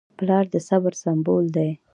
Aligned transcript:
پلار 0.17 0.45
د 0.53 0.55
صبر 0.67 0.93
سمبول 1.03 1.45
دی. 1.55 1.71